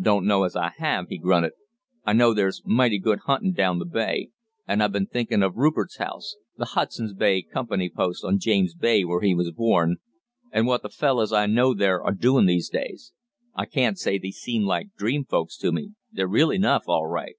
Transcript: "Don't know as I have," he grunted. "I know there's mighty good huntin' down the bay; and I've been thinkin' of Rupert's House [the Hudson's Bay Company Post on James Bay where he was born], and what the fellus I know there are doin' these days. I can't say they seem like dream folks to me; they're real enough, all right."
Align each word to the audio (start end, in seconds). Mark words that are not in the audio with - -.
"Don't 0.00 0.24
know 0.24 0.44
as 0.44 0.56
I 0.56 0.70
have," 0.78 1.08
he 1.10 1.18
grunted. 1.18 1.52
"I 2.06 2.14
know 2.14 2.32
there's 2.32 2.62
mighty 2.64 2.98
good 2.98 3.18
huntin' 3.26 3.52
down 3.52 3.78
the 3.78 3.84
bay; 3.84 4.30
and 4.66 4.82
I've 4.82 4.92
been 4.92 5.04
thinkin' 5.06 5.42
of 5.42 5.58
Rupert's 5.58 5.98
House 5.98 6.36
[the 6.56 6.64
Hudson's 6.64 7.12
Bay 7.12 7.42
Company 7.42 7.90
Post 7.90 8.24
on 8.24 8.38
James 8.38 8.74
Bay 8.74 9.04
where 9.04 9.20
he 9.20 9.34
was 9.34 9.50
born], 9.52 9.96
and 10.50 10.66
what 10.66 10.80
the 10.82 10.88
fellus 10.88 11.30
I 11.30 11.44
know 11.44 11.74
there 11.74 12.02
are 12.02 12.14
doin' 12.14 12.46
these 12.46 12.70
days. 12.70 13.12
I 13.54 13.66
can't 13.66 13.98
say 13.98 14.16
they 14.16 14.30
seem 14.30 14.62
like 14.62 14.94
dream 14.96 15.26
folks 15.26 15.58
to 15.58 15.72
me; 15.72 15.92
they're 16.10 16.26
real 16.26 16.50
enough, 16.52 16.84
all 16.86 17.06
right." 17.06 17.36